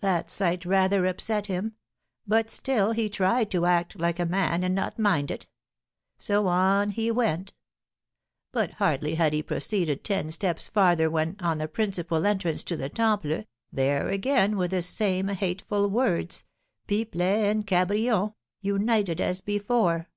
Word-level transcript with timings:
That 0.00 0.28
sight 0.28 0.64
rather 0.66 1.06
upset 1.06 1.46
him; 1.46 1.76
but 2.26 2.50
still 2.50 2.90
he 2.90 3.08
tried 3.08 3.48
to 3.52 3.64
act 3.64 3.96
like 3.96 4.18
a 4.18 4.26
man 4.26 4.64
and 4.64 4.74
not 4.74 4.98
mind 4.98 5.30
it. 5.30 5.46
So 6.18 6.48
on 6.48 6.90
he 6.90 7.12
went. 7.12 7.54
But 8.50 8.72
hardly 8.72 9.14
had 9.14 9.32
he 9.32 9.40
proceeded 9.40 10.02
ten 10.02 10.32
steps 10.32 10.66
farther 10.66 11.08
when, 11.08 11.36
on 11.38 11.58
the 11.58 11.68
principal 11.68 12.26
entrance 12.26 12.64
to 12.64 12.76
the 12.76 12.88
Temple, 12.88 13.44
there 13.72 14.08
again 14.08 14.56
were 14.56 14.66
the 14.66 14.82
same 14.82 15.28
hateful 15.28 15.88
words, 15.88 16.42
'Pipelet 16.88 17.44
and 17.44 17.64
Cabrion,' 17.64 18.34
united 18.62 19.20
as 19.20 19.40
before! 19.40 20.08